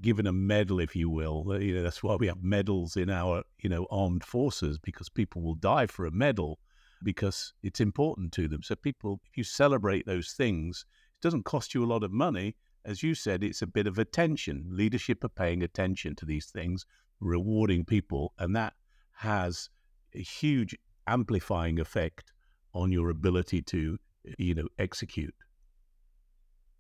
given 0.02 0.28
a 0.28 0.34
medal, 0.34 0.80
if 0.80 0.96
you 0.96 1.10
will. 1.10 1.46
You 1.62 1.76
know, 1.76 1.84
that's 1.84 2.04
why 2.04 2.16
we 2.16 2.28
have 2.28 2.44
medals 2.44 2.98
in 2.98 3.10
our, 3.10 3.44
you 3.60 3.70
know, 3.70 3.86
armed 3.92 4.24
forces 4.24 4.78
because 4.80 5.10
people 5.10 5.42
will 5.42 5.56
die 5.56 5.88
for 5.88 6.06
a 6.06 6.12
medal 6.12 6.60
because 7.04 7.54
it's 7.64 7.80
important 7.80 8.32
to 8.34 8.48
them. 8.48 8.64
So 8.64 8.76
people, 8.76 9.22
if 9.26 9.38
you 9.38 9.44
celebrate 9.44 10.06
those 10.06 10.32
things, 10.32 10.86
it 11.18 11.24
doesn't 11.24 11.46
cost 11.46 11.74
you 11.74 11.84
a 11.84 11.88
lot 11.88 12.04
of 12.04 12.12
money. 12.12 12.56
As 12.86 13.04
you 13.04 13.14
said, 13.14 13.44
it's 13.44 13.62
a 13.62 13.68
bit 13.68 13.88
of 13.88 14.00
attention. 14.00 14.66
Leadership 14.70 15.24
are 15.24 15.30
paying 15.30 15.64
attention 15.64 16.16
to 16.16 16.26
these 16.26 16.48
things, 16.48 16.86
rewarding 17.20 17.86
people, 17.86 18.34
and 18.40 18.56
that 18.56 18.74
has 19.18 19.70
a 20.16 20.22
huge 20.22 20.76
amplifying 21.08 21.80
effect 21.80 22.32
on 22.74 22.92
your 22.92 23.10
ability 23.10 23.62
to, 23.64 23.98
you 24.38 24.56
know, 24.56 24.68
execute. 24.78 25.34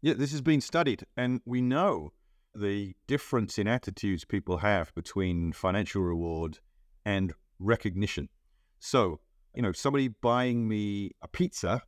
Yeah, 0.01 0.13
this 0.13 0.31
has 0.31 0.41
been 0.41 0.61
studied, 0.61 1.03
and 1.17 1.41
we 1.45 1.61
know 1.61 2.13
the 2.55 2.95
difference 3.07 3.57
in 3.57 3.67
attitudes 3.67 4.25
people 4.25 4.57
have 4.57 4.93
between 4.95 5.51
financial 5.51 6.01
reward 6.01 6.59
and 7.05 7.33
recognition. 7.59 8.29
So, 8.79 9.19
you 9.53 9.61
know, 9.61 9.71
somebody 9.71 10.07
buying 10.07 10.67
me 10.67 11.11
a 11.21 11.27
pizza 11.27 11.83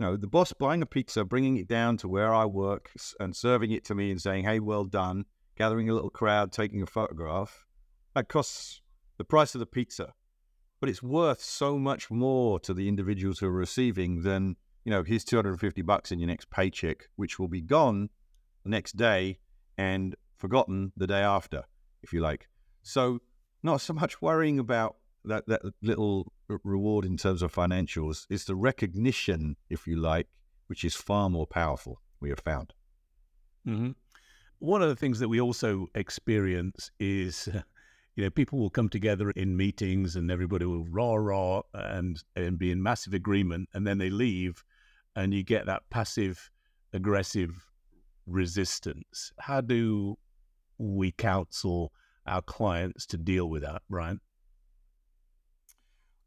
you 0.00 0.06
know, 0.06 0.16
the 0.16 0.26
boss 0.26 0.50
buying 0.54 0.80
a 0.80 0.86
pizza, 0.86 1.26
bringing 1.26 1.58
it 1.58 1.68
down 1.68 1.98
to 1.98 2.08
where 2.08 2.32
I 2.32 2.46
work 2.46 2.90
and 3.20 3.36
serving 3.36 3.70
it 3.70 3.84
to 3.84 3.94
me 3.94 4.10
and 4.10 4.18
saying, 4.18 4.44
hey, 4.44 4.58
well 4.58 4.84
done, 4.84 5.26
gathering 5.58 5.90
a 5.90 5.94
little 5.94 6.08
crowd, 6.08 6.52
taking 6.52 6.80
a 6.80 6.86
photograph, 6.86 7.66
that 8.14 8.26
costs 8.26 8.80
the 9.18 9.24
price 9.24 9.54
of 9.54 9.58
the 9.58 9.66
pizza. 9.66 10.14
But 10.80 10.88
it's 10.88 11.02
worth 11.02 11.42
so 11.42 11.78
much 11.78 12.10
more 12.10 12.58
to 12.60 12.72
the 12.72 12.88
individuals 12.88 13.38
who 13.38 13.46
are 13.46 13.52
receiving 13.52 14.22
than, 14.22 14.56
you 14.84 14.90
know, 14.90 15.02
here's 15.02 15.24
250 15.24 15.82
bucks 15.82 16.10
in 16.10 16.18
your 16.18 16.28
next 16.28 16.50
paycheck, 16.50 17.08
which 17.16 17.38
will 17.38 17.48
be 17.48 17.60
gone 17.60 18.08
the 18.64 18.70
next 18.70 18.96
day 18.96 19.38
and 19.76 20.16
forgotten 20.36 20.92
the 20.96 21.06
day 21.06 21.20
after, 21.20 21.64
if 22.02 22.12
you 22.12 22.20
like. 22.20 22.48
So, 22.82 23.20
not 23.62 23.82
so 23.82 23.92
much 23.92 24.22
worrying 24.22 24.58
about 24.58 24.96
that, 25.24 25.46
that 25.48 25.60
little 25.82 26.32
reward 26.64 27.04
in 27.04 27.16
terms 27.16 27.42
of 27.42 27.54
financials 27.54 28.26
is 28.30 28.44
the 28.44 28.56
recognition, 28.56 29.56
if 29.68 29.86
you 29.86 29.96
like, 29.96 30.28
which 30.66 30.84
is 30.84 30.94
far 30.94 31.28
more 31.28 31.46
powerful, 31.46 32.00
we 32.20 32.30
have 32.30 32.40
found. 32.40 32.72
Mm-hmm. 33.66 33.90
One 34.60 34.82
of 34.82 34.88
the 34.88 34.96
things 34.96 35.18
that 35.18 35.28
we 35.28 35.40
also 35.40 35.88
experience 35.94 36.90
is, 36.98 37.48
you 38.20 38.26
know, 38.26 38.30
people 38.30 38.58
will 38.58 38.68
come 38.68 38.90
together 38.90 39.30
in 39.30 39.56
meetings 39.56 40.14
and 40.14 40.30
everybody 40.30 40.66
will 40.66 40.84
rah 40.84 41.14
rah 41.14 41.62
and, 41.72 42.22
and 42.36 42.58
be 42.58 42.70
in 42.70 42.82
massive 42.82 43.14
agreement, 43.14 43.70
and 43.72 43.86
then 43.86 43.96
they 43.96 44.10
leave, 44.10 44.62
and 45.16 45.32
you 45.32 45.42
get 45.42 45.64
that 45.64 45.88
passive 45.88 46.50
aggressive 46.92 47.66
resistance. 48.26 49.32
How 49.38 49.62
do 49.62 50.18
we 50.76 51.12
counsel 51.12 51.94
our 52.26 52.42
clients 52.42 53.06
to 53.06 53.16
deal 53.16 53.48
with 53.48 53.62
that, 53.62 53.80
Brian? 53.88 54.20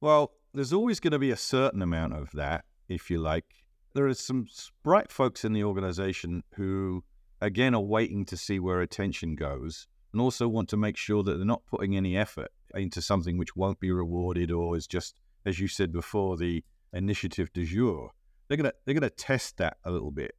Well, 0.02 0.32
there's 0.52 0.74
always 0.74 1.00
going 1.00 1.12
to 1.12 1.20
be 1.20 1.30
a 1.30 1.38
certain 1.38 1.84
amount 1.84 2.14
of 2.14 2.32
that, 2.32 2.66
if 2.90 3.12
you 3.12 3.20
like. 3.20 3.46
There 3.94 4.08
are 4.08 4.16
some 4.16 4.48
bright 4.84 5.12
folks 5.12 5.46
in 5.46 5.54
the 5.54 5.64
organization 5.64 6.44
who, 6.56 7.04
again, 7.40 7.76
are 7.76 7.82
waiting 7.82 8.26
to 8.26 8.36
see 8.36 8.58
where 8.58 8.82
attention 8.82 9.36
goes 9.36 9.88
and 10.14 10.22
also 10.22 10.48
want 10.48 10.70
to 10.70 10.78
make 10.78 10.96
sure 10.96 11.24
that 11.24 11.36
they're 11.36 11.46
not 11.46 11.66
putting 11.66 11.98
any 11.98 12.16
effort 12.16 12.50
into 12.76 13.02
something 13.02 13.38
which 13.38 13.56
won't 13.56 13.80
be 13.80 13.92
rewarded 13.92 14.52
or 14.52 14.78
is 14.78 14.88
just, 14.88 15.20
as 15.46 15.60
you 15.60 15.68
said 15.68 15.92
before, 15.92 16.38
the 16.38 16.64
initiative 16.94 17.52
du 17.52 17.66
jour. 17.66 18.12
They're 18.48 18.58
gonna 18.58 18.74
they're 18.86 18.94
gonna 18.94 19.10
test 19.10 19.58
that 19.58 19.78
a 19.84 19.92
little 19.92 20.12
bit. 20.12 20.36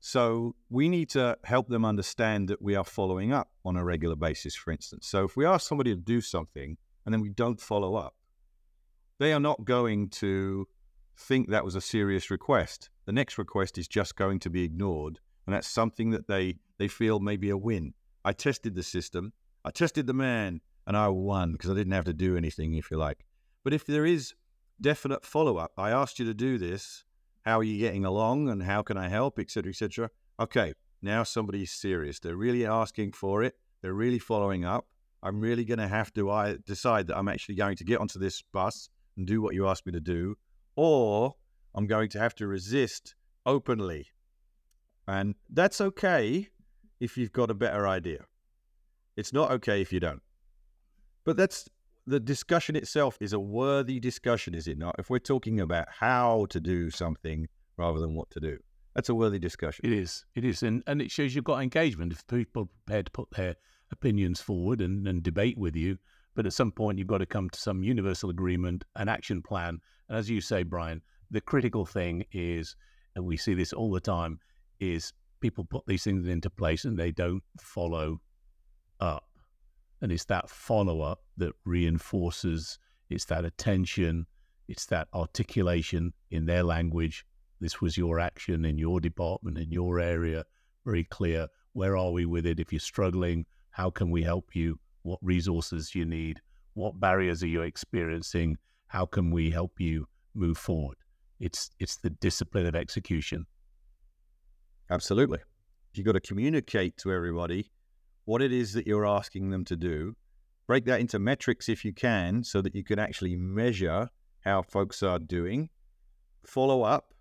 So 0.00 0.54
we 0.68 0.88
need 0.88 1.08
to 1.10 1.38
help 1.44 1.68
them 1.68 1.84
understand 1.84 2.48
that 2.48 2.62
we 2.62 2.76
are 2.76 2.84
following 2.84 3.32
up 3.32 3.48
on 3.64 3.76
a 3.76 3.84
regular 3.84 4.16
basis, 4.16 4.54
for 4.54 4.70
instance. 4.70 5.08
So 5.08 5.24
if 5.24 5.36
we 5.36 5.46
ask 5.46 5.66
somebody 5.66 5.94
to 5.94 6.00
do 6.00 6.20
something 6.20 6.76
and 7.04 7.12
then 7.12 7.20
we 7.20 7.30
don't 7.30 7.60
follow 7.60 7.96
up, 7.96 8.14
they 9.18 9.32
are 9.32 9.40
not 9.40 9.64
going 9.64 10.10
to 10.10 10.68
think 11.16 11.48
that 11.48 11.64
was 11.64 11.74
a 11.74 11.80
serious 11.80 12.30
request. 12.30 12.90
The 13.06 13.12
next 13.12 13.38
request 13.38 13.78
is 13.78 13.88
just 13.88 14.16
going 14.16 14.38
to 14.40 14.50
be 14.50 14.62
ignored. 14.62 15.18
And 15.46 15.54
that's 15.54 15.68
something 15.68 16.10
that 16.10 16.28
they, 16.28 16.56
they 16.78 16.88
feel 16.88 17.18
may 17.18 17.36
be 17.36 17.50
a 17.50 17.56
win. 17.56 17.94
I 18.26 18.32
tested 18.32 18.74
the 18.74 18.82
system, 18.82 19.32
I 19.64 19.70
tested 19.70 20.08
the 20.08 20.12
man, 20.12 20.60
and 20.84 20.96
I 20.96 21.06
won 21.06 21.52
because 21.52 21.70
I 21.70 21.74
didn't 21.74 21.92
have 21.92 22.06
to 22.06 22.12
do 22.12 22.36
anything, 22.36 22.74
if 22.74 22.90
you 22.90 22.96
like. 22.96 23.24
But 23.62 23.72
if 23.72 23.86
there 23.86 24.04
is 24.04 24.34
definite 24.80 25.24
follow 25.24 25.58
up, 25.58 25.70
I 25.78 25.92
asked 25.92 26.18
you 26.18 26.24
to 26.24 26.34
do 26.34 26.58
this. 26.58 27.04
How 27.44 27.60
are 27.60 27.62
you 27.62 27.78
getting 27.78 28.04
along 28.04 28.48
and 28.48 28.64
how 28.64 28.82
can 28.82 28.96
I 28.96 29.06
help, 29.06 29.38
etc., 29.38 29.70
etc. 29.70 30.10
Okay, 30.40 30.74
now 31.02 31.22
somebody's 31.22 31.70
serious. 31.70 32.18
They're 32.18 32.34
really 32.34 32.66
asking 32.66 33.12
for 33.12 33.44
it. 33.44 33.54
They're 33.80 33.94
really 33.94 34.18
following 34.18 34.64
up. 34.64 34.86
I'm 35.22 35.40
really 35.40 35.64
going 35.64 35.78
to 35.78 35.86
have 35.86 36.12
to 36.14 36.28
I 36.28 36.56
decide 36.66 37.06
that 37.06 37.16
I'm 37.16 37.28
actually 37.28 37.54
going 37.54 37.76
to 37.76 37.84
get 37.84 38.00
onto 38.00 38.18
this 38.18 38.42
bus 38.42 38.88
and 39.16 39.24
do 39.24 39.40
what 39.40 39.54
you 39.54 39.68
ask 39.68 39.86
me 39.86 39.92
to 39.92 40.00
do, 40.00 40.34
or 40.74 41.36
I'm 41.76 41.86
going 41.86 42.08
to 42.08 42.18
have 42.18 42.34
to 42.36 42.48
resist 42.48 43.14
openly. 43.46 44.08
And 45.06 45.36
that's 45.48 45.80
okay 45.80 46.48
if 47.00 47.16
you've 47.16 47.32
got 47.32 47.50
a 47.50 47.54
better 47.54 47.86
idea. 47.86 48.24
It's 49.16 49.32
not 49.32 49.50
okay 49.52 49.80
if 49.80 49.92
you 49.92 50.00
don't. 50.00 50.22
But 51.24 51.36
that's 51.36 51.68
the 52.06 52.20
discussion 52.20 52.76
itself 52.76 53.18
is 53.20 53.32
a 53.32 53.40
worthy 53.40 53.98
discussion, 53.98 54.54
is 54.54 54.68
it 54.68 54.78
not? 54.78 54.94
If 54.98 55.10
we're 55.10 55.18
talking 55.18 55.60
about 55.60 55.88
how 55.90 56.46
to 56.50 56.60
do 56.60 56.90
something 56.90 57.48
rather 57.76 57.98
than 57.98 58.14
what 58.14 58.30
to 58.30 58.40
do, 58.40 58.58
that's 58.94 59.08
a 59.08 59.14
worthy 59.14 59.38
discussion. 59.38 59.84
It 59.84 59.92
is. 59.92 60.24
It 60.34 60.44
is. 60.44 60.62
And, 60.62 60.82
and 60.86 61.02
it 61.02 61.10
shows 61.10 61.34
you've 61.34 61.44
got 61.44 61.62
engagement. 61.62 62.12
If 62.12 62.26
people 62.26 62.62
are 62.62 62.68
prepared 62.84 63.06
to 63.06 63.12
put 63.12 63.30
their 63.32 63.56
opinions 63.90 64.40
forward 64.40 64.80
and, 64.80 65.06
and 65.06 65.22
debate 65.22 65.58
with 65.58 65.76
you, 65.76 65.98
but 66.34 66.46
at 66.46 66.52
some 66.52 66.70
point 66.70 66.98
you've 66.98 67.08
got 67.08 67.18
to 67.18 67.26
come 67.26 67.50
to 67.50 67.58
some 67.58 67.82
universal 67.82 68.30
agreement, 68.30 68.84
an 68.94 69.08
action 69.08 69.42
plan. 69.42 69.80
And 70.08 70.16
as 70.16 70.30
you 70.30 70.40
say, 70.40 70.62
Brian, 70.62 71.02
the 71.30 71.40
critical 71.40 71.84
thing 71.84 72.24
is, 72.32 72.76
and 73.16 73.24
we 73.24 73.36
see 73.36 73.54
this 73.54 73.72
all 73.72 73.90
the 73.90 74.00
time, 74.00 74.38
is 74.78 75.12
people 75.40 75.64
put 75.64 75.86
these 75.86 76.04
things 76.04 76.26
into 76.26 76.50
place 76.50 76.84
and 76.84 76.98
they 76.98 77.12
don't 77.12 77.42
follow 77.60 78.20
up. 79.00 79.24
And 80.00 80.12
it's 80.12 80.24
that 80.26 80.50
follow 80.50 81.00
up 81.00 81.20
that 81.36 81.52
reinforces, 81.64 82.78
it's 83.08 83.24
that 83.26 83.44
attention, 83.44 84.26
it's 84.68 84.86
that 84.86 85.08
articulation 85.14 86.12
in 86.30 86.46
their 86.46 86.62
language. 86.62 87.24
This 87.60 87.80
was 87.80 87.96
your 87.96 88.20
action 88.20 88.64
in 88.64 88.78
your 88.78 89.00
department, 89.00 89.58
in 89.58 89.70
your 89.70 89.98
area, 89.98 90.44
very 90.84 91.04
clear. 91.04 91.48
Where 91.72 91.96
are 91.96 92.10
we 92.10 92.26
with 92.26 92.46
it? 92.46 92.60
If 92.60 92.72
you're 92.72 92.80
struggling, 92.80 93.46
how 93.70 93.90
can 93.90 94.10
we 94.10 94.22
help 94.22 94.54
you? 94.54 94.78
What 95.02 95.18
resources 95.22 95.90
do 95.90 96.00
you 96.00 96.04
need? 96.04 96.40
What 96.74 97.00
barriers 97.00 97.42
are 97.42 97.48
you 97.48 97.62
experiencing? 97.62 98.58
How 98.88 99.06
can 99.06 99.30
we 99.30 99.50
help 99.50 99.80
you 99.80 100.06
move 100.34 100.58
forward? 100.58 100.96
It's 101.40 101.70
it's 101.78 101.96
the 101.96 102.10
discipline 102.10 102.66
of 102.66 102.74
execution. 102.74 103.46
Absolutely. 104.90 105.38
You've 105.94 106.06
got 106.06 106.12
to 106.12 106.20
communicate 106.20 106.96
to 106.98 107.12
everybody 107.12 107.70
what 108.24 108.42
it 108.42 108.52
is 108.52 108.72
that 108.74 108.86
you're 108.86 109.06
asking 109.06 109.50
them 109.50 109.64
to 109.64 109.76
do. 109.76 110.14
Break 110.66 110.84
that 110.84 111.00
into 111.00 111.18
metrics 111.18 111.68
if 111.68 111.84
you 111.84 111.92
can, 111.92 112.42
so 112.42 112.60
that 112.60 112.74
you 112.74 112.82
can 112.84 112.98
actually 112.98 113.36
measure 113.36 114.10
how 114.44 114.62
folks 114.62 115.02
are 115.02 115.18
doing. 115.18 115.70
Follow 116.44 116.82
up. 116.82 117.14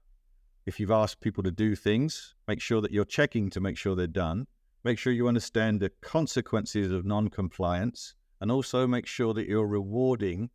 If 0.66 0.80
you've 0.80 0.92
asked 0.92 1.22
people 1.22 1.44
to 1.44 1.52
do 1.52 1.76
things, 1.76 2.34
make 2.48 2.60
sure 2.60 2.82
that 2.82 2.92
you're 2.92 3.06
checking 3.06 3.52
to 3.52 3.60
make 3.60 3.78
sure 3.78 3.96
they're 3.96 4.08
done. 4.08 4.48
Make 4.84 4.98
sure 4.98 5.14
you 5.14 5.28
understand 5.28 5.80
the 5.80 5.92
consequences 6.02 6.92
of 6.92 7.06
non 7.06 7.30
compliance, 7.30 8.16
and 8.42 8.52
also 8.52 8.88
make 8.88 9.06
sure 9.08 9.34
that 9.34 9.48
you're 9.48 9.68
rewarding 9.68 10.50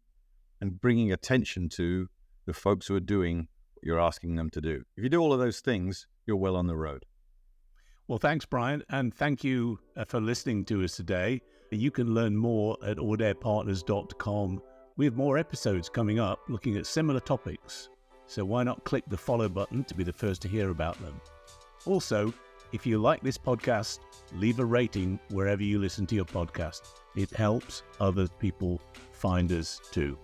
and 0.61 0.81
bringing 0.81 1.13
attention 1.13 1.69
to 1.71 2.09
the 2.47 2.53
folks 2.53 2.89
who 2.89 2.97
are 2.97 3.01
doing 3.01 3.49
you're 3.83 4.01
asking 4.01 4.37
them 4.37 4.51
to 4.51 4.61
do. 4.61 4.85
If 4.97 5.05
you 5.05 5.11
do 5.11 5.21
all 5.21 5.33
of 5.33 5.39
those 5.39 5.61
things, 5.61 6.07
you're 6.27 6.37
well 6.37 6.57
on 6.57 6.67
the 6.67 6.77
road. 6.77 7.05
Well, 8.09 8.19
thanks, 8.19 8.45
Brian, 8.45 8.83
and 8.91 9.15
thank 9.15 9.45
you 9.45 9.79
uh, 9.97 10.05
for 10.05 10.21
listening 10.21 10.65
to 10.67 10.83
us 10.83 10.97
today. 10.97 11.43
You 11.71 11.93
can 11.93 12.13
learn 12.13 12.37
more 12.37 12.77
at 12.85 12.97
audairpartners.com. 12.97 14.63
We 14.97 15.05
have 15.05 15.17
more 15.17 15.39
episodes 15.39 15.89
coming 15.89 16.19
up 16.19 16.41
looking 16.49 16.77
at 16.77 16.87
similar 16.87 17.21
topics, 17.21 17.89
so 18.27 18.45
why 18.45 18.65
not 18.65 18.85
click 18.85 19.05
the 19.09 19.17
follow 19.17 19.49
button 19.49 19.85
to 19.85 19.95
be 19.95 20.03
the 20.03 20.13
first 20.13 20.43
to 20.43 20.49
hear 20.49 20.71
about 20.71 21.01
them? 21.01 21.21
Also, 21.87 22.35
if 22.73 22.87
you 22.87 22.99
like 22.99 23.23
this 23.23 23.39
podcast, 23.39 24.01
leave 24.35 24.59
a 24.59 24.65
rating 24.65 25.19
wherever 25.31 25.63
you 25.63 25.79
listen 25.79 26.07
to 26.07 26.15
your 26.15 26.25
podcast. 26.25 26.83
It 27.17 27.31
helps 27.31 27.83
other 28.01 28.29
people 28.39 28.81
find 29.13 29.51
us 29.53 29.81
too. 29.91 30.19